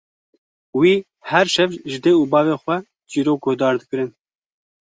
[0.79, 0.93] Wî
[1.29, 2.77] her şev ji dê û bavê xwe
[3.09, 4.11] çîrok guhdar dikirin.